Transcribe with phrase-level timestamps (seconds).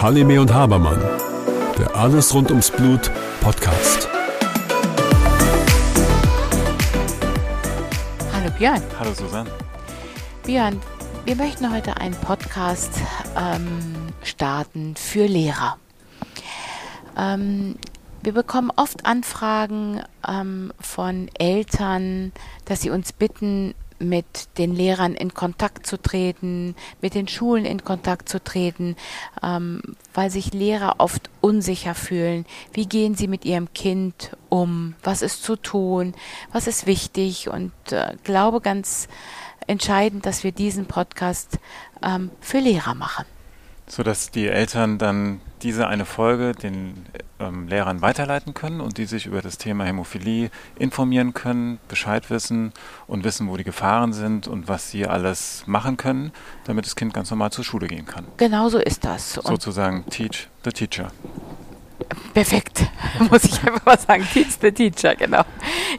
[0.00, 1.00] Halime und Habermann,
[1.76, 3.10] der Alles rund ums Blut
[3.40, 4.08] Podcast.
[8.32, 8.80] Hallo Björn.
[9.00, 9.50] Hallo Susanne.
[10.44, 10.80] Björn,
[11.24, 13.00] wir möchten heute einen Podcast
[13.36, 15.78] ähm, starten für Lehrer.
[17.18, 17.74] Ähm,
[18.22, 22.30] wir bekommen oft Anfragen ähm, von Eltern,
[22.66, 27.84] dass sie uns bitten, mit den Lehrern in Kontakt zu treten, mit den Schulen in
[27.84, 28.96] Kontakt zu treten,
[29.42, 29.80] ähm,
[30.14, 32.46] weil sich Lehrer oft unsicher fühlen.
[32.72, 34.94] Wie gehen sie mit ihrem Kind um?
[35.02, 36.14] Was ist zu tun?
[36.52, 37.48] Was ist wichtig?
[37.48, 39.08] Und äh, glaube ganz
[39.66, 41.58] entscheidend, dass wir diesen Podcast
[42.02, 43.24] ähm, für Lehrer machen
[43.86, 47.06] sodass die Eltern dann diese eine Folge den
[47.38, 52.72] ähm, Lehrern weiterleiten können und die sich über das Thema Hämophilie informieren können, Bescheid wissen
[53.06, 56.32] und wissen, wo die Gefahren sind und was sie alles machen können,
[56.64, 58.26] damit das Kind ganz normal zur Schule gehen kann.
[58.36, 59.34] Genau so ist das.
[59.34, 61.10] Sozusagen Teach the Teacher.
[62.34, 62.84] Perfekt,
[63.30, 64.26] muss ich einfach mal sagen.
[64.32, 65.42] Teach the Teacher, genau.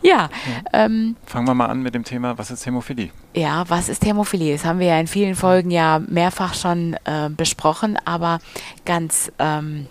[0.03, 0.11] Ja.
[0.13, 0.29] ja.
[0.73, 3.09] Ähm, Fangen wir mal an mit dem Thema, was ist Hämophilie?
[3.33, 4.53] Ja, was ist Hämophilie?
[4.53, 8.39] Das haben wir ja in vielen Folgen ja mehrfach schon äh, besprochen, aber
[8.85, 9.87] ganz ähm,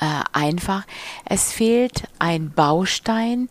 [0.00, 0.84] äh, einfach.
[1.24, 3.48] Es fehlt ein Baustein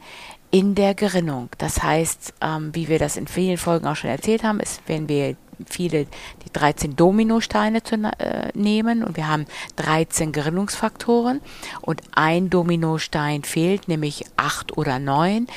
[0.52, 1.50] in der Gerinnung.
[1.58, 5.10] Das heißt, ähm, wie wir das in vielen Folgen auch schon erzählt haben, ist, wenn
[5.10, 6.06] wir viele
[6.46, 9.46] die 13 Dominosteine zu äh, nehmen und wir haben
[9.78, 11.42] 13 Gerinnungsfaktoren
[11.82, 15.48] und ein Dominostein fehlt, nämlich 8 oder 9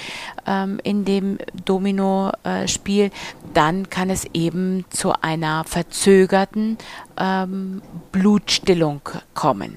[0.46, 3.10] ähm, in dem Domino-Spiel,
[3.54, 6.78] dann kann es eben zu einer verzögerten
[7.18, 9.00] ähm, Blutstillung
[9.34, 9.76] kommen.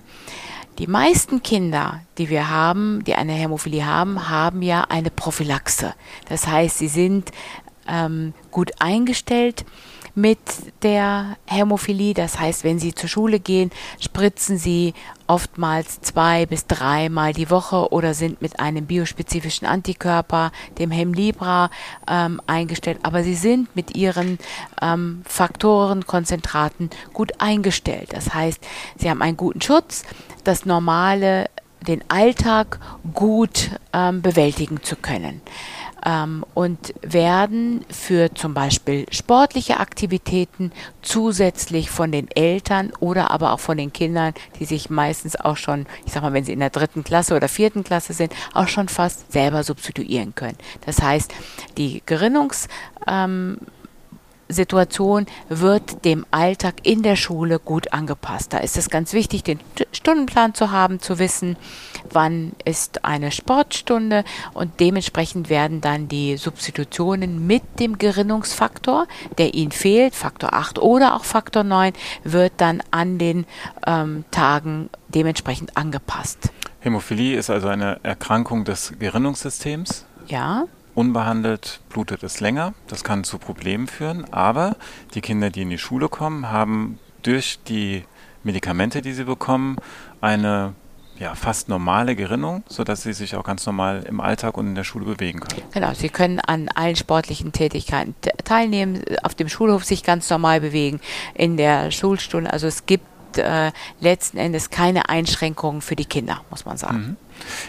[0.79, 5.93] Die meisten Kinder, die wir haben, die eine Hämophilie haben, haben ja eine Prophylaxe.
[6.29, 7.31] Das heißt, sie sind
[7.85, 9.65] ähm, gut eingestellt
[10.19, 10.39] mit
[10.83, 12.13] der Hämophilie.
[12.13, 14.93] Das heißt, wenn Sie zur Schule gehen, spritzen Sie
[15.27, 21.69] oftmals zwei bis dreimal die Woche oder sind mit einem biospezifischen Antikörper, dem Hemlibra,
[22.09, 22.99] ähm, eingestellt.
[23.03, 24.39] Aber Sie sind mit Ihren
[24.81, 28.09] ähm, Faktoren, Konzentraten gut eingestellt.
[28.11, 28.59] Das heißt,
[28.97, 30.03] Sie haben einen guten Schutz,
[30.43, 31.49] das normale,
[31.87, 32.79] den Alltag
[33.13, 35.41] gut ähm, bewältigen zu können
[36.05, 40.71] ähm, und werden für zum Beispiel sportliche Aktivitäten
[41.01, 45.85] zusätzlich von den Eltern oder aber auch von den Kindern, die sich meistens auch schon,
[46.05, 48.89] ich sag mal, wenn sie in der dritten Klasse oder vierten Klasse sind, auch schon
[48.89, 50.57] fast selber substituieren können.
[50.85, 51.33] Das heißt,
[51.77, 52.67] die Gerinnungs
[53.07, 53.57] ähm,
[54.49, 58.51] Situation wird dem Alltag in der Schule gut angepasst.
[58.51, 59.59] Da ist es ganz wichtig, den
[59.91, 61.55] Stundenplan zu haben, zu wissen,
[62.11, 64.23] wann ist eine Sportstunde
[64.53, 71.15] und dementsprechend werden dann die Substitutionen mit dem Gerinnungsfaktor, der Ihnen fehlt, Faktor 8 oder
[71.15, 71.93] auch Faktor 9,
[72.23, 73.45] wird dann an den
[73.85, 76.51] ähm, Tagen dementsprechend angepasst.
[76.79, 80.05] Hämophilie ist also eine Erkrankung des Gerinnungssystems.
[80.27, 80.65] Ja.
[80.99, 82.73] Unbehandelt blutet es länger.
[82.87, 84.25] Das kann zu Problemen führen.
[84.33, 84.75] Aber
[85.13, 88.03] die Kinder, die in die Schule kommen, haben durch die
[88.43, 89.77] Medikamente, die sie bekommen,
[90.19, 90.73] eine
[91.17, 94.83] ja, fast normale Gerinnung, sodass sie sich auch ganz normal im Alltag und in der
[94.83, 95.61] Schule bewegen können.
[95.71, 100.99] Genau, sie können an allen sportlichen Tätigkeiten teilnehmen, auf dem Schulhof sich ganz normal bewegen,
[101.33, 102.51] in der Schulstunde.
[102.51, 103.05] Also es gibt
[103.37, 106.97] äh, letzten Endes keine Einschränkungen für die Kinder, muss man sagen.
[106.97, 107.17] Mhm.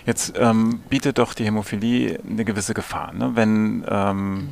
[0.07, 3.13] Jetzt ähm, bietet doch die Hämophilie eine gewisse Gefahr.
[3.13, 3.33] Ne?
[3.35, 4.49] Wenn ähm, mhm.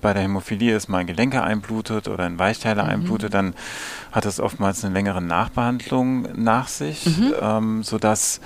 [0.00, 2.88] bei der Hämophilie ist mal ein Gelenke einblutet oder ein Weichteile mhm.
[2.88, 3.54] einblutet, dann
[4.12, 7.34] hat es oftmals eine längere Nachbehandlung nach sich, mhm.
[7.40, 8.40] ähm, sodass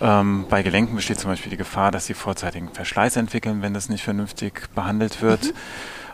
[0.00, 3.88] ähm, bei Gelenken besteht zum Beispiel die Gefahr, dass sie vorzeitigen Verschleiß entwickeln, wenn das
[3.88, 5.52] nicht vernünftig behandelt wird, mhm.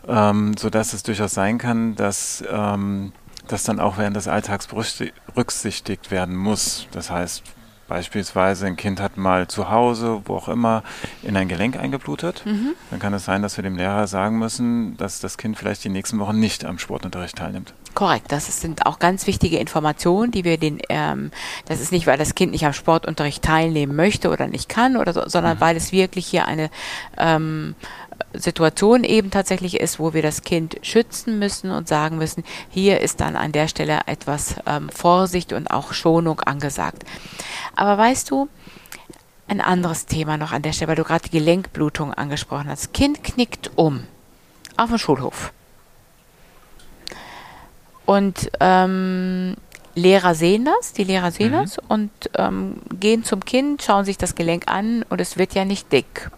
[0.08, 3.12] ähm, sodass es durchaus sein kann, dass ähm,
[3.48, 6.86] das dann auch während des Alltags berücksichtigt werden muss.
[6.92, 7.42] Das heißt,
[7.88, 10.82] beispielsweise ein Kind hat mal zu Hause, wo auch immer,
[11.22, 12.42] in ein Gelenk eingeblutet.
[12.44, 12.74] Mhm.
[12.90, 15.88] Dann kann es sein, dass wir dem Lehrer sagen müssen, dass das Kind vielleicht die
[15.88, 17.74] nächsten Wochen nicht am Sportunterricht teilnimmt.
[17.94, 21.30] Korrekt, das sind auch ganz wichtige Informationen, die wir den, ähm,
[21.64, 25.14] das ist nicht, weil das Kind nicht am Sportunterricht teilnehmen möchte oder nicht kann oder
[25.14, 25.60] so, sondern mhm.
[25.60, 26.68] weil es wirklich hier eine
[27.16, 27.74] ähm,
[28.32, 33.20] Situation eben tatsächlich ist, wo wir das Kind schützen müssen und sagen müssen, hier ist
[33.20, 37.04] dann an der Stelle etwas ähm, Vorsicht und auch Schonung angesagt.
[37.74, 38.48] Aber weißt du,
[39.48, 42.92] ein anderes Thema noch an der Stelle, weil du gerade die Gelenkblutung angesprochen hast.
[42.92, 44.04] Kind knickt um
[44.76, 45.52] auf dem Schulhof.
[48.04, 49.56] Und ähm,
[49.94, 51.56] Lehrer sehen das, die Lehrer sehen mhm.
[51.56, 55.64] das und ähm, gehen zum Kind, schauen sich das Gelenk an und es wird ja
[55.64, 56.30] nicht dick.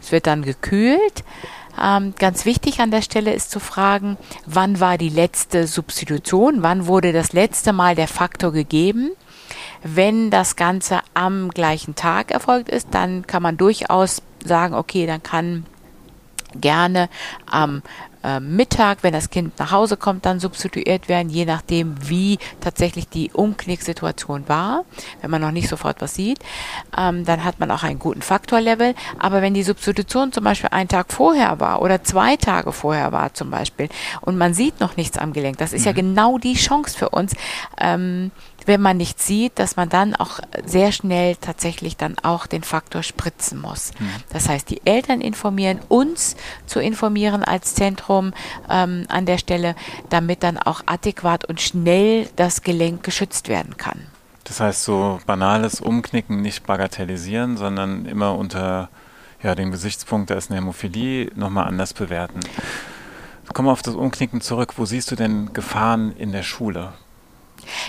[0.00, 1.24] Es wird dann gekühlt,
[1.80, 4.16] Ähm, ganz wichtig an der Stelle ist zu fragen,
[4.46, 9.10] wann war die letzte Substitution, wann wurde das letzte Mal der Faktor gegeben.
[9.84, 15.22] Wenn das Ganze am gleichen Tag erfolgt ist, dann kann man durchaus sagen, okay, dann
[15.22, 15.66] kann
[16.54, 17.08] gerne
[17.46, 17.82] am
[18.40, 23.30] Mittag, wenn das Kind nach Hause kommt, dann substituiert werden, je nachdem, wie tatsächlich die
[23.32, 24.84] Umknicksituation war.
[25.20, 26.38] Wenn man noch nicht sofort was sieht,
[26.96, 28.94] ähm, dann hat man auch einen guten Faktorlevel.
[29.18, 33.34] Aber wenn die Substitution zum Beispiel einen Tag vorher war oder zwei Tage vorher war
[33.34, 33.88] zum Beispiel
[34.20, 35.86] und man sieht noch nichts am Gelenk, das ist mhm.
[35.86, 37.34] ja genau die Chance für uns,
[37.80, 38.30] ähm,
[38.66, 43.02] wenn man nicht sieht, dass man dann auch sehr schnell tatsächlich dann auch den Faktor
[43.02, 43.92] spritzen muss.
[43.98, 44.10] Mhm.
[44.30, 48.32] Das heißt, die Eltern informieren, uns zu informieren als Zentrum
[48.68, 49.74] ähm, an der Stelle,
[50.10, 54.06] damit dann auch adäquat und schnell das Gelenk geschützt werden kann.
[54.44, 58.88] Das heißt, so banales Umknicken nicht bagatellisieren, sondern immer unter
[59.42, 62.40] ja, dem Gesichtspunkt, da ist eine Hämophilie, nochmal anders bewerten.
[63.52, 64.74] Kommen wir auf das Umknicken zurück.
[64.76, 66.92] Wo siehst du denn Gefahren in der Schule?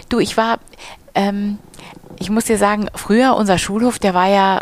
[0.09, 0.59] Du, ich war,
[1.15, 1.59] ähm,
[2.19, 4.61] ich muss dir sagen, früher unser Schulhof, der war ja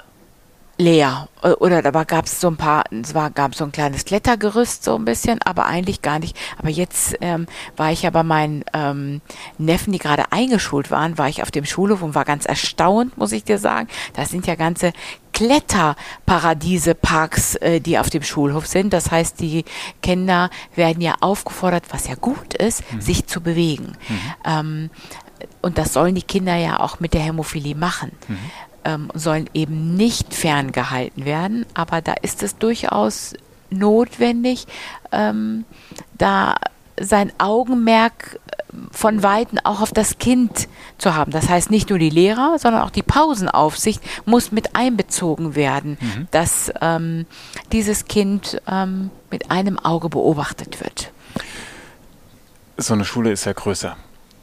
[0.77, 1.27] leer.
[1.41, 4.83] Äh, oder da gab es so ein paar, es war, gab so ein kleines Klettergerüst
[4.83, 6.37] so ein bisschen, aber eigentlich gar nicht.
[6.57, 9.21] Aber jetzt ähm, war ich ja bei meinen ähm,
[9.57, 13.31] Neffen, die gerade eingeschult waren, war ich auf dem Schulhof und war ganz erstaunt, muss
[13.31, 13.87] ich dir sagen.
[14.13, 14.93] Da sind ja ganze
[15.33, 18.93] Kletterparadiese, Parks, äh, die auf dem Schulhof sind.
[18.93, 19.65] Das heißt, die
[20.01, 23.01] Kinder werden ja aufgefordert, was ja gut ist, mhm.
[23.01, 23.93] sich zu bewegen.
[24.09, 24.19] Mhm.
[24.45, 24.89] Ähm,
[25.61, 28.11] und das sollen die Kinder ja auch mit der Hämophilie machen.
[28.27, 28.37] Mhm
[28.87, 31.65] ähm, sollen eben nicht ferngehalten werden.
[31.73, 33.33] Aber da ist es durchaus
[33.69, 34.65] notwendig,
[35.11, 35.65] ähm,
[36.17, 36.55] da
[36.99, 41.31] sein Augenmerk äh, von Weitem auch auf das Kind zu haben.
[41.31, 46.27] Das heißt, nicht nur die Lehrer, sondern auch die Pausenaufsicht muss mit einbezogen werden, mhm.
[46.31, 47.25] dass ähm,
[47.73, 51.11] dieses Kind ähm, mit einem Auge beobachtet wird.
[52.77, 53.97] So eine Schule ist ja größer.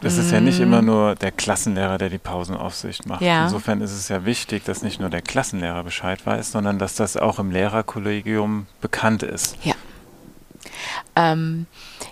[0.05, 0.87] Es ist ja nicht immer mhm.
[0.87, 3.23] nur der Klassenlehrer, der die Pausenaufsicht macht.
[3.23, 3.45] Ja.
[3.45, 7.17] Insofern ist es ja wichtig, dass nicht nur der Klassenlehrer Bescheid weiß, sondern dass das
[7.17, 9.57] auch im Lehrerkollegium bekannt ist.
[9.65, 9.75] Ja.
[11.17, 11.67] Ähm,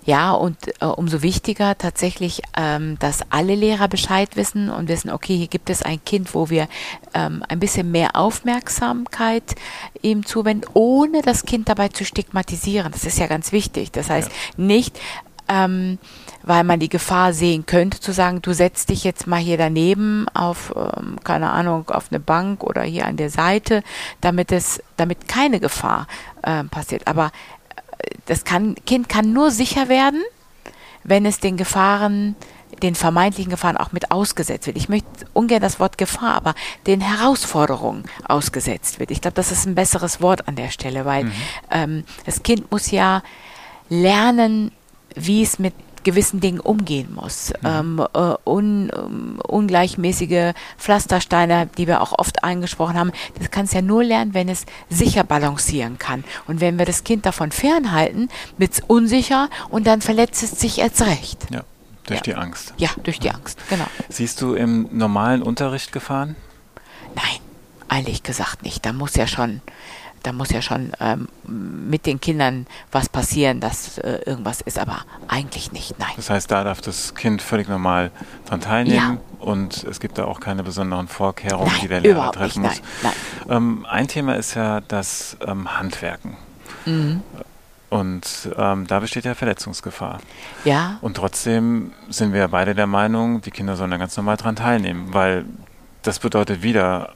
[0.05, 5.37] ja, und äh, umso wichtiger tatsächlich, ähm, dass alle Lehrer Bescheid wissen und wissen, okay,
[5.37, 6.69] hier gibt es ein Kind, wo wir
[7.15, 9.55] ähm, ein bisschen mehr Aufmerksamkeit
[10.01, 12.91] ihm zuwenden, ohne das Kind dabei zu stigmatisieren.
[12.91, 13.93] Das ist ja ganz wichtig.
[13.93, 14.65] Das heißt, ja.
[14.65, 14.99] nicht
[15.49, 15.99] ähm,
[16.43, 20.27] weil man die Gefahr sehen könnte, zu sagen, du setzt dich jetzt mal hier daneben
[20.35, 23.83] auf, ähm, keine Ahnung, auf eine Bank oder hier an der Seite,
[24.21, 26.07] damit es, damit keine Gefahr
[26.43, 27.07] äh, passiert.
[27.07, 27.27] Aber
[27.99, 30.23] äh, das kann, Kind kann nur sicher werden,
[31.05, 32.37] wenn es den Gefahren,
[32.83, 34.77] den vermeintlichen Gefahren auch mit ausgesetzt wird.
[34.77, 36.55] Ich möchte ungern das Wort Gefahr, aber
[36.87, 39.11] den Herausforderungen ausgesetzt wird.
[39.11, 41.33] Ich glaube, das ist ein besseres Wort an der Stelle, weil mhm.
[41.71, 43.23] ähm, das Kind muss ja
[43.89, 44.73] lernen,
[45.15, 47.53] wie es mit gewissen Dingen umgehen muss.
[47.63, 47.69] Mhm.
[48.01, 53.73] Ähm, äh, un, um, ungleichmäßige Pflastersteine, die wir auch oft angesprochen haben, das kann es
[53.73, 56.25] ja nur lernen, wenn es sicher balancieren kann.
[56.47, 58.29] Und wenn wir das Kind davon fernhalten,
[58.59, 61.47] wird es unsicher und dann verletzt es sich erst recht.
[61.51, 61.63] Ja,
[62.07, 62.23] durch ja.
[62.23, 62.75] die Angst.
[62.77, 63.87] Ja, durch die Angst, genau.
[64.09, 66.37] Siehst du im normalen Unterricht Gefahren?
[67.15, 67.41] Nein,
[67.91, 68.85] ehrlich gesagt nicht.
[68.85, 69.61] Da muss ja schon
[70.23, 75.01] da muss ja schon ähm, mit den Kindern was passieren, dass äh, irgendwas ist, aber
[75.29, 76.13] eigentlich nicht, nein.
[76.17, 78.11] Das heißt, da darf das Kind völlig normal
[78.47, 79.45] dran teilnehmen ja.
[79.47, 83.03] und es gibt da auch keine besonderen Vorkehrungen, nein, die der Lehrer treffen nicht, muss.
[83.03, 83.13] Nein,
[83.47, 83.57] nein.
[83.57, 86.37] Ähm, ein Thema ist ja das ähm, Handwerken.
[86.87, 87.23] Mhm.
[87.91, 90.21] Und ähm, da besteht ja Verletzungsgefahr.
[90.65, 90.97] Ja.
[91.03, 95.13] Und trotzdem sind wir beide der Meinung, die Kinder sollen da ganz normal dran teilnehmen,
[95.13, 95.45] weil
[96.01, 97.13] das bedeutet wieder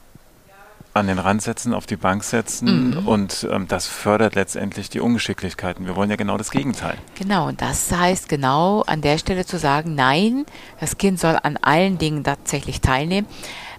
[0.97, 3.07] an den Rand setzen, auf die Bank setzen mhm.
[3.07, 5.85] und ähm, das fördert letztendlich die Ungeschicklichkeiten.
[5.85, 6.97] Wir wollen ja genau das Gegenteil.
[7.15, 10.45] Genau, und das heißt genau an der Stelle zu sagen, nein,
[10.79, 13.27] das Kind soll an allen Dingen tatsächlich teilnehmen.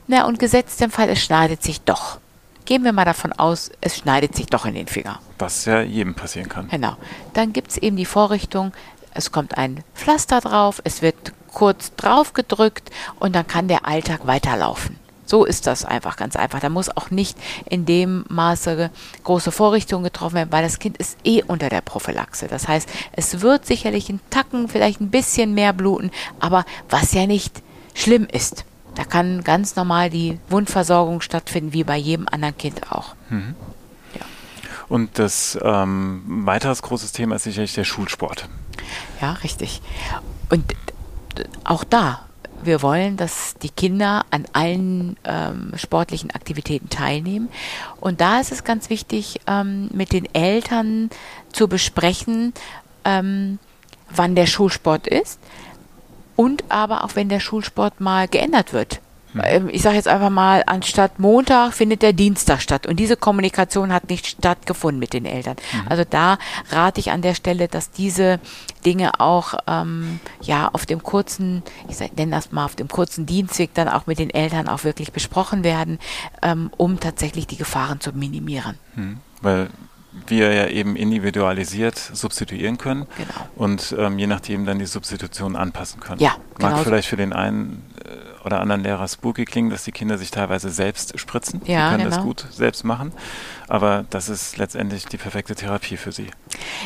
[0.07, 2.19] Na, und gesetzt im Fall, es schneidet sich doch.
[2.65, 5.21] Gehen wir mal davon aus, es schneidet sich doch in den Finger.
[5.39, 6.69] Was ja jedem passieren kann.
[6.69, 6.97] Genau.
[7.33, 8.73] Dann gibt es eben die Vorrichtung,
[9.15, 14.27] es kommt ein Pflaster drauf, es wird kurz drauf gedrückt und dann kann der Alltag
[14.27, 14.98] weiterlaufen.
[15.29, 16.59] So ist das einfach ganz einfach.
[16.59, 17.37] Da muss auch nicht
[17.69, 18.91] in dem Maße
[19.25, 22.49] große Vorrichtungen getroffen werden, weil das Kind ist eh unter der Prophylaxe.
[22.49, 27.27] Das heißt, es wird sicherlich ein Tacken, vielleicht ein bisschen mehr bluten, aber was ja
[27.27, 27.63] nicht
[27.95, 28.65] schlimm ist.
[28.95, 33.15] Da kann ganz normal die Wundversorgung stattfinden, wie bei jedem anderen Kind auch.
[33.29, 33.55] Mhm.
[34.15, 34.25] Ja.
[34.89, 38.49] Und das ähm, weiteres großes Thema ist sicherlich der Schulsport.
[39.21, 39.83] Ja, richtig.
[40.49, 40.65] Und
[41.65, 42.28] auch da
[42.63, 47.49] wir wollen, dass die Kinder an allen ähm, sportlichen Aktivitäten teilnehmen.
[48.01, 51.11] Und da ist es ganz wichtig, ähm, mit den Eltern
[51.53, 52.53] zu besprechen,
[53.05, 53.59] ähm,
[54.11, 55.39] wann der Schulsport ist
[56.37, 59.01] und aber auch wenn der Schulsport mal geändert wird.
[59.37, 62.87] Ähm, ich sage jetzt einfach mal, anstatt Montag findet der Dienstag statt.
[62.87, 65.57] Und diese Kommunikation hat nicht stattgefunden mit den Eltern.
[65.73, 65.89] Mhm.
[65.89, 66.39] Also da
[66.71, 68.41] rate ich an der Stelle, dass diese
[68.85, 73.75] Dinge auch ähm, ja auf dem kurzen, ich nenne das mal auf dem kurzen Dienstweg
[73.75, 75.99] dann auch mit den Eltern auch wirklich besprochen werden,
[76.43, 78.79] ähm, um tatsächlich die Gefahren zu minimieren.
[78.95, 79.19] Mhm.
[79.43, 79.69] Weil
[80.27, 83.49] wir ja eben individualisiert substituieren können genau.
[83.57, 86.21] und ähm, je nachdem dann die Substitution anpassen können.
[86.21, 86.83] Ja, Mag genau.
[86.83, 87.85] vielleicht für den einen
[88.49, 91.61] oder anderen Lehrer spooky klingen, dass die Kinder sich teilweise selbst spritzen.
[91.65, 92.17] Ja, die können genau.
[92.17, 93.13] das gut selbst machen,
[93.69, 96.29] aber das ist letztendlich die perfekte Therapie für sie.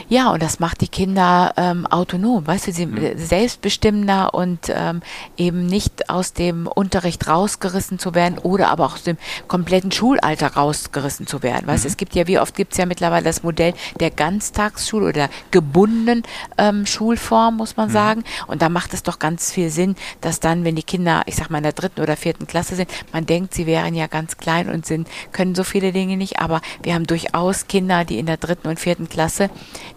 [0.08, 3.16] Ja, und das macht die Kinder ähm, autonom, weißt du, sie mhm.
[3.16, 5.00] selbstbestimmender und ähm,
[5.36, 9.16] eben nicht aus dem Unterricht rausgerissen zu werden oder aber auch aus dem
[9.48, 11.66] kompletten Schulalter rausgerissen zu werden.
[11.66, 11.92] Weißt du, mhm.
[11.92, 16.22] es gibt ja, wie oft gibt es ja mittlerweile das Modell der Ganztagsschule oder gebundenen
[16.58, 17.92] ähm, Schulform, muss man mhm.
[17.92, 18.24] sagen.
[18.46, 21.50] Und da macht es doch ganz viel Sinn, dass dann, wenn die Kinder, ich sag
[21.50, 24.68] mal, in der dritten oder vierten Klasse sind, man denkt, sie wären ja ganz klein
[24.68, 28.36] und sind, können so viele Dinge nicht, aber wir haben durchaus Kinder, die in der
[28.36, 29.50] dritten und vierten Klasse,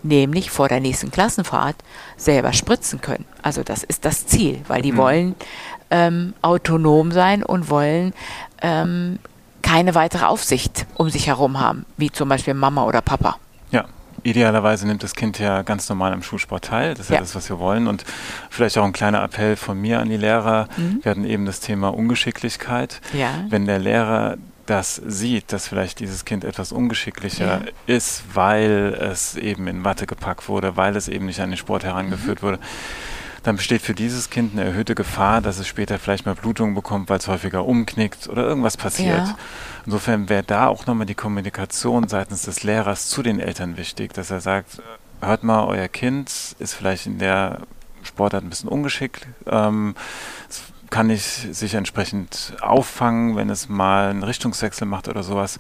[0.03, 1.75] nämlich vor der nächsten Klassenfahrt,
[2.17, 3.25] selber spritzen können.
[3.41, 4.97] Also das ist das Ziel, weil die mhm.
[4.97, 5.35] wollen
[5.91, 8.13] ähm, autonom sein und wollen
[8.61, 9.19] ähm,
[9.61, 13.37] keine weitere Aufsicht um sich herum haben, wie zum Beispiel Mama oder Papa.
[13.71, 13.85] Ja,
[14.23, 16.93] idealerweise nimmt das Kind ja ganz normal am Schulsport teil.
[16.93, 17.87] Das ist ja, ja das, was wir wollen.
[17.87, 18.05] Und
[18.49, 20.67] vielleicht auch ein kleiner Appell von mir an die Lehrer.
[20.77, 20.99] Mhm.
[21.01, 23.01] Wir hatten eben das Thema Ungeschicklichkeit.
[23.13, 23.29] Ja.
[23.49, 27.71] Wenn der Lehrer das sieht, dass vielleicht dieses Kind etwas ungeschicklicher ja.
[27.87, 31.83] ist, weil es eben in Watte gepackt wurde, weil es eben nicht an den Sport
[31.83, 32.47] herangeführt mhm.
[32.47, 32.59] wurde,
[33.43, 37.09] dann besteht für dieses Kind eine erhöhte Gefahr, dass es später vielleicht mal Blutungen bekommt,
[37.09, 39.27] weil es häufiger umknickt oder irgendwas passiert.
[39.27, 39.37] Ja.
[39.85, 44.31] Insofern wäre da auch nochmal die Kommunikation seitens des Lehrers zu den Eltern wichtig, dass
[44.31, 44.81] er sagt,
[45.21, 47.61] hört mal, euer Kind ist vielleicht in der
[48.01, 49.27] Sportart ein bisschen ungeschickt.
[49.45, 49.95] Ähm,
[50.89, 55.57] kann ich sich entsprechend auffangen, wenn es mal einen Richtungswechsel macht oder sowas.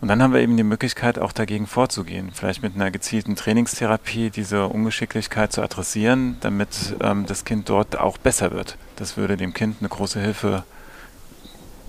[0.00, 2.30] Und dann haben wir eben die Möglichkeit, auch dagegen vorzugehen.
[2.34, 8.18] Vielleicht mit einer gezielten Trainingstherapie diese Ungeschicklichkeit zu adressieren, damit ähm, das Kind dort auch
[8.18, 8.76] besser wird.
[8.96, 10.64] Das würde dem Kind eine große Hilfe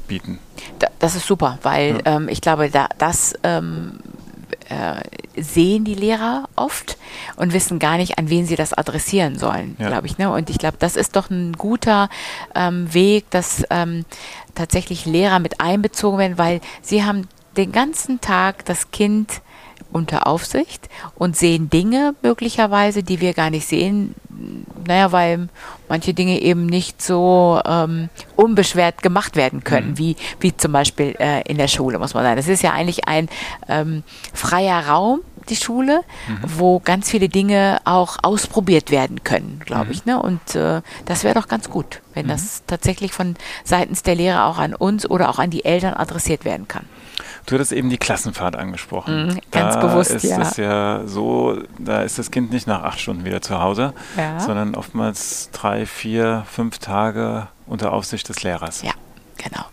[0.08, 0.40] bieten.
[1.00, 2.16] Das ist super, weil ja.
[2.16, 4.00] ähm, ich glaube, da, das ähm,
[4.70, 5.02] äh,
[5.42, 6.98] sehen die Lehrer oft
[7.36, 9.88] und wissen gar nicht, an wen sie das adressieren sollen, ja.
[9.88, 10.18] glaube ich.
[10.18, 10.32] Ne?
[10.32, 12.10] Und ich glaube, das ist doch ein guter
[12.54, 14.06] ähm, Weg, dass ähm,
[14.56, 19.42] tatsächlich Lehrer mit einbezogen werden, weil sie haben den ganzen Tag das Kind
[19.92, 24.14] unter Aufsicht und sehen Dinge möglicherweise, die wir gar nicht sehen.
[24.86, 25.48] Naja, weil
[25.90, 29.98] manche Dinge eben nicht so ähm, unbeschwert gemacht werden können, mhm.
[29.98, 32.36] wie, wie zum Beispiel äh, in der Schule, muss man sagen.
[32.36, 33.30] Das ist ja eigentlich ein
[33.68, 36.40] ähm, freier Raum, die Schule, mhm.
[36.58, 39.92] wo ganz viele Dinge auch ausprobiert werden können, glaube mhm.
[39.92, 40.06] ich.
[40.06, 40.22] Ne?
[40.22, 42.30] Und äh, das wäre doch ganz gut, wenn mhm.
[42.30, 46.46] das tatsächlich von seitens der Lehrer auch an uns oder auch an die Eltern adressiert
[46.46, 46.86] werden kann.
[47.46, 49.28] Du hattest eben die Klassenfahrt angesprochen.
[49.28, 50.42] Mhm, ganz da bewusst, ist ja.
[50.42, 54.40] es ja so, da ist das Kind nicht nach acht Stunden wieder zu Hause, ja.
[54.40, 58.82] sondern oftmals drei, vier, fünf Tage unter Aufsicht des Lehrers.
[58.82, 58.94] Ja,
[59.38, 59.66] genau.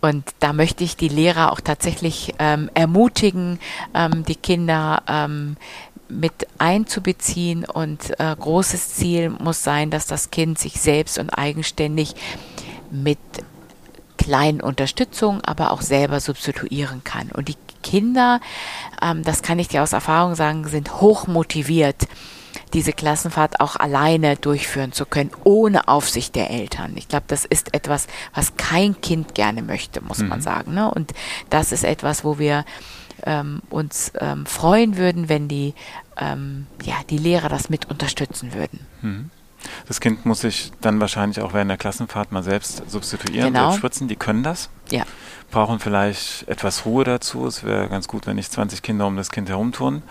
[0.00, 3.58] Und da möchte ich die Lehrer auch tatsächlich ähm, ermutigen,
[3.94, 5.56] ähm, die Kinder ähm,
[6.08, 7.64] mit einzubeziehen.
[7.64, 12.14] Und äh, großes Ziel muss sein, dass das Kind sich selbst und eigenständig
[12.90, 13.18] mit
[14.24, 17.30] kleinen Unterstützung, aber auch selber substituieren kann.
[17.30, 18.40] Und die Kinder,
[19.02, 22.08] ähm, das kann ich dir aus Erfahrung sagen, sind hoch motiviert,
[22.72, 26.94] diese Klassenfahrt auch alleine durchführen zu können, ohne Aufsicht der Eltern.
[26.96, 30.28] Ich glaube, das ist etwas, was kein Kind gerne möchte, muss mhm.
[30.28, 30.72] man sagen.
[30.72, 30.90] Ne?
[30.90, 31.12] Und
[31.50, 32.64] das ist etwas, wo wir
[33.24, 35.74] ähm, uns ähm, freuen würden, wenn die,
[36.16, 38.86] ähm, ja, die Lehrer das mit unterstützen würden.
[39.02, 39.30] Mhm.
[39.86, 43.70] Das Kind muss sich dann wahrscheinlich auch während der Klassenfahrt mal selbst substituieren, genau.
[43.70, 44.08] selbst spritzen.
[44.08, 44.68] Die können das.
[44.90, 45.04] Ja.
[45.50, 47.46] Brauchen vielleicht etwas Ruhe dazu.
[47.46, 50.02] Es wäre ganz gut, wenn nicht 20 Kinder um das Kind herumtouren,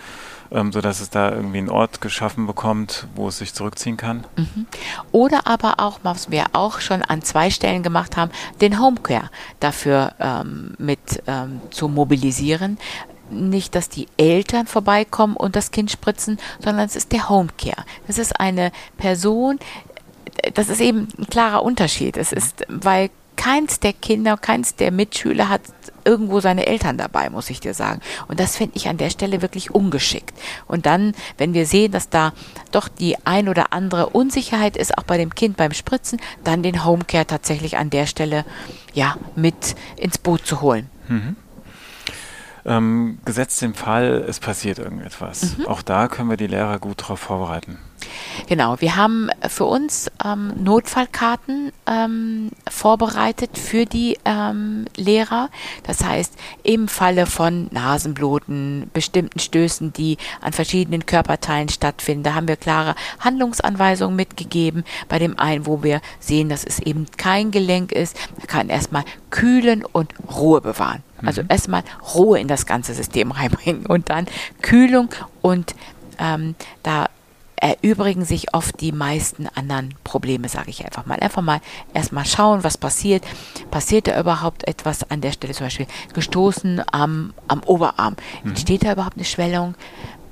[0.51, 4.25] ähm, sodass es da irgendwie einen Ort geschaffen bekommt, wo es sich zurückziehen kann.
[4.37, 4.67] Mhm.
[5.11, 8.31] Oder aber auch, was wir auch schon an zwei Stellen gemacht haben,
[8.61, 9.29] den Homecare
[9.59, 12.77] dafür ähm, mit ähm, zu mobilisieren
[13.33, 17.83] nicht, dass die Eltern vorbeikommen und das Kind spritzen, sondern es ist der Homecare.
[18.07, 19.59] Das ist eine Person,
[20.53, 22.17] das ist eben ein klarer Unterschied.
[22.17, 25.61] Es ist, weil keins der Kinder, keins der Mitschüler hat
[26.05, 28.01] irgendwo seine Eltern dabei, muss ich dir sagen.
[28.27, 30.33] Und das finde ich an der Stelle wirklich ungeschickt.
[30.67, 32.33] Und dann, wenn wir sehen, dass da
[32.71, 36.85] doch die ein oder andere Unsicherheit ist, auch bei dem Kind beim Spritzen, dann den
[36.85, 38.45] Homecare tatsächlich an der Stelle
[38.93, 40.89] ja mit ins Boot zu holen.
[41.07, 41.35] Mhm.
[42.65, 45.57] Ähm, gesetzt den Fall, es passiert irgendetwas.
[45.57, 45.67] Mhm.
[45.67, 47.77] Auch da können wir die Lehrer gut darauf vorbereiten.
[48.47, 55.49] Genau, wir haben für uns ähm, Notfallkarten ähm, vorbereitet für die ähm, Lehrer.
[55.83, 62.47] Das heißt, im Falle von Nasenbluten, bestimmten Stößen, die an verschiedenen Körperteilen stattfinden, da haben
[62.47, 64.83] wir klare Handlungsanweisungen mitgegeben.
[65.07, 69.05] Bei dem einen, wo wir sehen, dass es eben kein Gelenk ist, da kann erstmal
[69.29, 71.03] kühlen und Ruhe bewahren.
[71.25, 71.47] Also mhm.
[71.49, 74.27] erstmal Ruhe in das ganze System reinbringen und dann
[74.61, 75.09] Kühlung
[75.41, 75.75] und
[76.19, 77.07] ähm, da
[77.63, 81.17] erübrigen sich oft die meisten anderen Probleme, sage ich einfach mal.
[81.21, 81.61] Einfach mal
[81.93, 83.23] erstmal schauen, was passiert.
[83.71, 88.17] Passiert da überhaupt etwas an der Stelle, zum Beispiel gestoßen am, am Oberarm?
[88.43, 88.49] Mhm.
[88.49, 89.75] Entsteht da überhaupt eine Schwellung?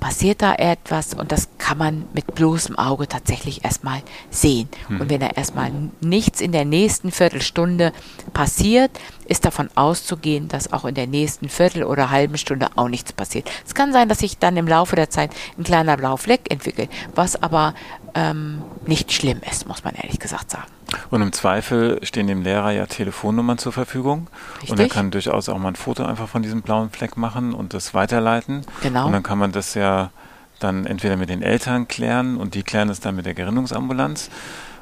[0.01, 4.67] Passiert da etwas und das kann man mit bloßem Auge tatsächlich erstmal sehen.
[4.89, 5.01] Mhm.
[5.01, 7.93] Und wenn da erstmal nichts in der nächsten Viertelstunde
[8.33, 8.91] passiert,
[9.27, 13.49] ist davon auszugehen, dass auch in der nächsten Viertel oder halben Stunde auch nichts passiert.
[13.65, 16.89] Es kann sein, dass sich dann im Laufe der Zeit ein kleiner blauer Fleck entwickelt,
[17.13, 17.75] was aber
[18.15, 20.67] ähm, nicht schlimm ist, muss man ehrlich gesagt sagen.
[21.09, 24.27] Und im Zweifel stehen dem Lehrer ja Telefonnummern zur Verfügung.
[24.55, 24.71] Richtig.
[24.71, 27.73] Und er kann durchaus auch mal ein Foto einfach von diesem blauen Fleck machen und
[27.73, 28.65] das weiterleiten.
[28.81, 29.05] Genau.
[29.05, 30.11] Und dann kann man das ja
[30.59, 34.29] dann entweder mit den Eltern klären und die klären es dann mit der Gerinnungsambulanz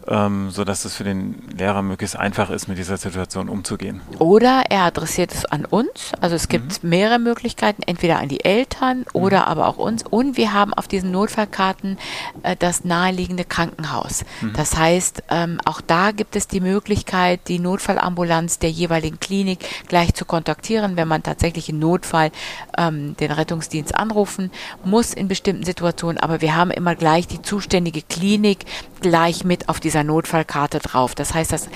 [0.09, 4.01] ähm, sodass es für den Lehrer möglichst einfach ist, mit dieser Situation umzugehen.
[4.17, 6.11] Oder er adressiert es an uns.
[6.19, 6.89] Also es gibt mhm.
[6.89, 9.45] mehrere Möglichkeiten, entweder an die Eltern oder mhm.
[9.45, 10.03] aber auch uns.
[10.03, 11.97] Und wir haben auf diesen Notfallkarten
[12.41, 14.25] äh, das naheliegende Krankenhaus.
[14.41, 14.53] Mhm.
[14.53, 20.15] Das heißt, ähm, auch da gibt es die Möglichkeit, die Notfallambulanz der jeweiligen Klinik gleich
[20.15, 22.31] zu kontaktieren, wenn man tatsächlich im Notfall
[22.77, 24.49] ähm, den Rettungsdienst anrufen
[24.83, 26.17] muss in bestimmten Situationen.
[26.17, 28.65] Aber wir haben immer gleich die zuständige Klinik
[29.01, 31.15] gleich mit auf dieser Notfallkarte drauf.
[31.15, 31.69] Das heißt, das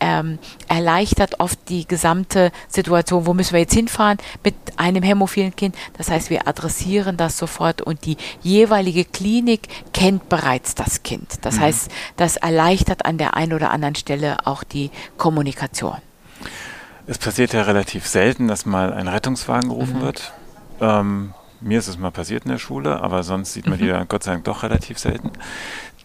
[0.00, 5.76] ähm, erleichtert oft die gesamte Situation, wo müssen wir jetzt hinfahren mit einem hämophilen Kind.
[5.96, 11.44] Das heißt, wir adressieren das sofort und die jeweilige Klinik kennt bereits das Kind.
[11.44, 11.60] Das mhm.
[11.60, 15.98] heißt, das erleichtert an der einen oder anderen Stelle auch die Kommunikation.
[17.06, 20.02] Es passiert ja relativ selten, dass mal ein Rettungswagen gerufen mhm.
[20.02, 20.32] wird.
[20.80, 23.82] Ähm, mir ist es mal passiert in der Schule, aber sonst sieht man mhm.
[23.82, 25.30] die ja Gott sei Dank doch relativ selten.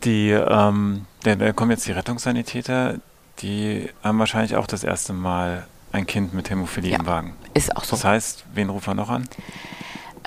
[0.04, 3.00] Die, ähm, da kommen jetzt die Rettungssanitäter,
[3.40, 7.36] die haben wahrscheinlich auch das erste Mal ein Kind mit Hämophilie ja, im Wagen.
[7.54, 7.96] Ist auch so.
[7.96, 9.28] Das heißt, wen rufen wir noch an?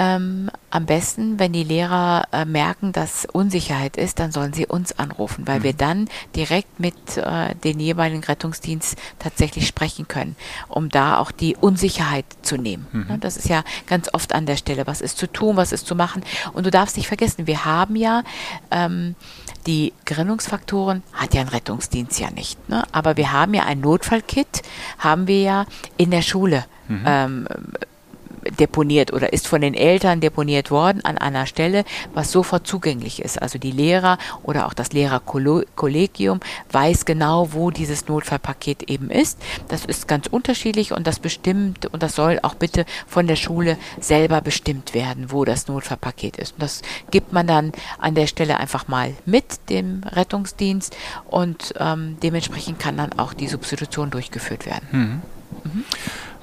[0.01, 4.97] Ähm, am besten, wenn die Lehrer äh, merken, dass Unsicherheit ist, dann sollen sie uns
[4.97, 5.65] anrufen, weil mhm.
[5.65, 10.37] wir dann direkt mit äh, den jeweiligen Rettungsdienst tatsächlich sprechen können,
[10.69, 12.87] um da auch die Unsicherheit zu nehmen.
[12.93, 13.19] Mhm.
[13.19, 15.97] Das ist ja ganz oft an der Stelle, was ist zu tun, was ist zu
[15.97, 16.23] machen.
[16.53, 18.23] Und du darfst nicht vergessen, wir haben ja
[18.71, 19.17] ähm,
[19.69, 22.69] die Gerinnungsfaktoren hat ja ein Rettungsdienst ja nicht.
[22.71, 22.85] Ne?
[22.91, 24.63] Aber wir haben ja ein Notfallkit,
[24.99, 25.67] haben wir ja
[25.99, 27.05] in der Schule mhm.
[27.07, 27.49] ähm,
[28.59, 33.41] deponiert oder ist von den Eltern deponiert worden an einer Stelle, was sofort zugänglich ist.
[33.41, 36.41] Also die Lehrer oder auch das Lehrerkollegium
[36.71, 39.39] weiß genau, wo dieses Notfallpaket eben ist.
[39.69, 43.77] Das ist ganz unterschiedlich und das bestimmt und das soll auch bitte von der Schule
[44.01, 46.53] selber bestimmt werden, wo das Notfallpaket ist.
[46.53, 50.97] Und das gibt man dann an der Stelle einfach mal mit dem Rettungsdienst
[51.29, 54.89] und ähm, dementsprechend kann dann auch die Substitution durchgeführt werden.
[54.91, 55.38] Mhm.
[55.65, 55.85] Mhm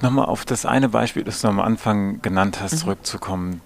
[0.02, 2.78] nochmal auf das eine Beispiel, das du am Anfang genannt hast, mhm.
[2.78, 3.60] zurückzukommen.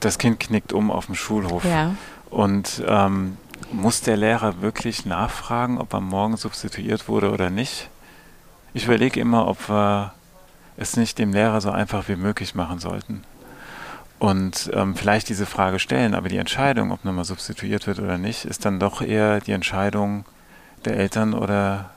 [0.00, 1.64] Das Kind knickt um auf dem Schulhof.
[1.64, 1.94] Ja.
[2.30, 3.36] Und ähm,
[3.72, 7.88] muss der Lehrer wirklich nachfragen, ob er morgen substituiert wurde oder nicht?
[8.74, 10.12] Ich überlege immer, ob wir
[10.76, 13.22] es nicht dem Lehrer so einfach wie möglich machen sollten.
[14.18, 18.44] Und ähm, vielleicht diese Frage stellen, aber die Entscheidung, ob nochmal substituiert wird oder nicht,
[18.44, 20.24] ist dann doch eher die Entscheidung
[20.84, 21.90] der Eltern oder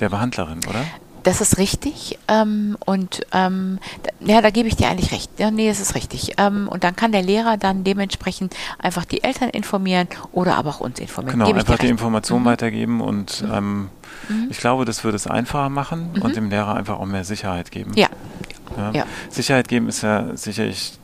[0.00, 0.84] der Behandlerin, oder?
[1.22, 2.18] Das ist richtig.
[2.28, 3.78] Ähm, und ähm,
[4.20, 5.30] ja, da gebe ich dir eigentlich recht.
[5.38, 6.34] Ja, nee, das ist richtig.
[6.38, 10.80] Ähm, und dann kann der Lehrer dann dementsprechend einfach die Eltern informieren oder aber auch
[10.80, 11.38] uns informieren.
[11.38, 12.46] Genau, einfach die Information mhm.
[12.46, 13.52] weitergeben und mhm.
[13.52, 13.88] Ähm,
[14.28, 14.46] mhm.
[14.50, 16.34] ich glaube, das würde es einfacher machen und mhm.
[16.34, 17.92] dem Lehrer einfach auch mehr Sicherheit geben.
[17.94, 18.08] Ja.
[18.76, 18.90] ja.
[18.92, 19.04] ja.
[19.28, 20.98] Sicherheit geben ist ja sicherlich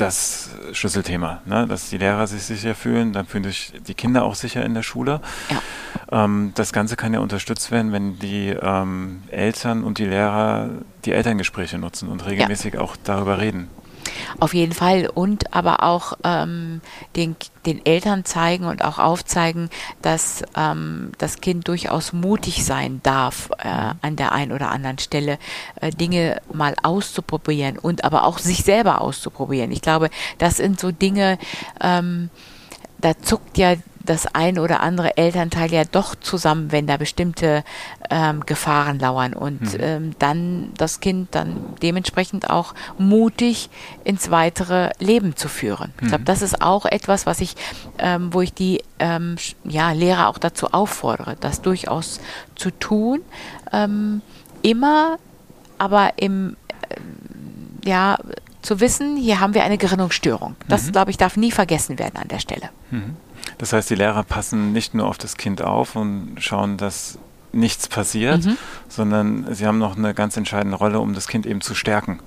[0.00, 1.66] das Schlüsselthema, ne?
[1.66, 4.82] dass die Lehrer sich sicher fühlen, dann fühlen sich die Kinder auch sicher in der
[4.82, 5.20] Schule.
[5.50, 5.60] Ja.
[6.10, 10.70] Ähm, das Ganze kann ja unterstützt werden, wenn die ähm, Eltern und die Lehrer
[11.04, 12.80] die Elterngespräche nutzen und regelmäßig ja.
[12.80, 13.68] auch darüber reden.
[14.40, 15.08] Auf jeden Fall.
[15.12, 16.80] Und aber auch ähm,
[17.16, 19.68] den, den Eltern zeigen und auch aufzeigen,
[20.02, 23.68] dass ähm, das Kind durchaus mutig sein darf, äh,
[24.00, 25.38] an der einen oder anderen Stelle
[25.80, 29.72] äh, Dinge mal auszuprobieren und aber auch sich selber auszuprobieren.
[29.72, 31.38] Ich glaube, das sind so Dinge,
[31.80, 32.30] ähm,
[33.00, 33.74] da zuckt ja
[34.08, 37.64] das ein oder andere Elternteil ja doch zusammen, wenn da bestimmte
[38.10, 39.80] ähm, Gefahren lauern und mhm.
[39.80, 43.70] ähm, dann das Kind dann dementsprechend auch mutig
[44.04, 45.92] ins weitere Leben zu führen.
[45.96, 46.02] Mhm.
[46.02, 47.54] Ich glaube, das ist auch etwas, was ich,
[47.98, 52.20] ähm, wo ich die ähm, ja, Lehrer auch dazu auffordere, das durchaus
[52.54, 53.20] zu tun.
[53.72, 54.22] Ähm,
[54.62, 55.18] immer,
[55.78, 56.56] aber im
[56.88, 58.18] äh, ja,
[58.62, 60.56] zu wissen, hier haben wir eine Gerinnungsstörung.
[60.68, 60.92] Das, mhm.
[60.92, 62.70] glaube ich, darf nie vergessen werden an der Stelle.
[63.58, 67.18] Das heißt, die Lehrer passen nicht nur auf das Kind auf und schauen, dass
[67.52, 68.56] nichts passiert, mhm.
[68.88, 72.20] sondern sie haben noch eine ganz entscheidende Rolle, um das Kind eben zu stärken.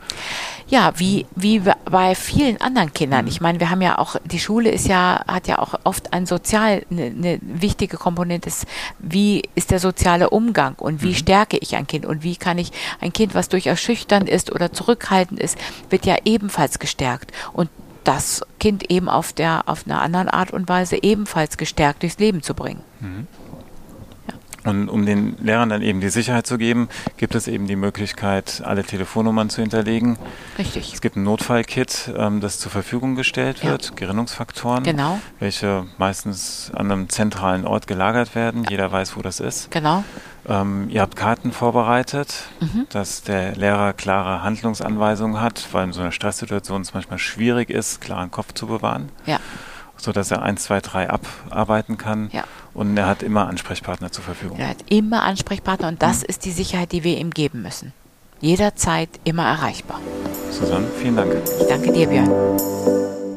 [0.68, 3.26] Ja, wie, wie bei vielen anderen Kindern.
[3.26, 3.28] Mhm.
[3.28, 6.26] Ich meine, wir haben ja auch, die Schule ist ja, hat ja auch oft ein
[6.26, 8.66] sozial, eine, eine wichtige Komponente, ist,
[9.00, 11.16] wie ist der soziale Umgang und wie mhm.
[11.16, 14.74] stärke ich ein Kind und wie kann ich ein Kind, was durchaus schüchtern ist oder
[14.74, 15.58] zurückhaltend ist,
[15.90, 17.32] wird ja ebenfalls gestärkt.
[17.54, 17.70] Und
[18.04, 22.42] das Kind eben auf der auf eine andere Art und Weise ebenfalls gestärkt durchs Leben
[22.42, 22.82] zu bringen.
[23.00, 23.28] Mhm.
[24.64, 28.62] Und um den Lehrern dann eben die Sicherheit zu geben, gibt es eben die Möglichkeit,
[28.64, 30.18] alle Telefonnummern zu hinterlegen.
[30.58, 30.94] Richtig.
[30.94, 33.92] Es gibt ein Notfallkit, ähm, das zur Verfügung gestellt wird, ja.
[33.96, 35.20] Gerinnungsfaktoren, genau.
[35.40, 38.66] welche meistens an einem zentralen Ort gelagert werden.
[38.70, 39.72] Jeder weiß, wo das ist.
[39.72, 40.04] Genau.
[40.48, 42.88] Ähm, ihr habt Karten vorbereitet, mhm.
[42.90, 48.02] dass der Lehrer klare Handlungsanweisungen hat, weil in so einer Stresssituation es manchmal schwierig ist,
[48.02, 49.10] klaren Kopf zu bewahren.
[49.26, 49.40] Ja.
[50.02, 52.32] So dass er 1, 2, 3 abarbeiten kann.
[52.34, 52.44] Ja.
[52.74, 54.58] Und er hat immer Ansprechpartner zur Verfügung.
[54.58, 56.26] Er hat immer Ansprechpartner und das mhm.
[56.30, 57.94] ist die Sicherheit, die wir ihm geben müssen.
[58.40, 60.00] Jederzeit immer erreichbar.
[60.50, 61.36] Susanne, vielen Dank.
[61.60, 62.32] Ich danke dir, Björn.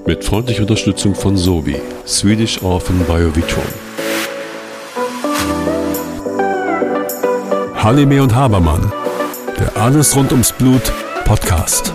[0.06, 3.64] Mit freundlicher Unterstützung von Sobi, Swedish Orphan Biovitron.
[7.74, 8.90] Halime und Habermann,
[9.60, 10.90] der Alles rund ums Blut
[11.26, 11.92] Podcast.